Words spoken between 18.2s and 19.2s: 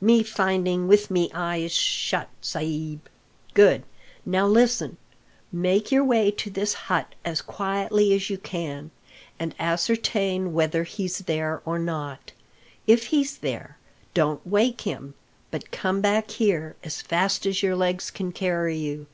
carry you.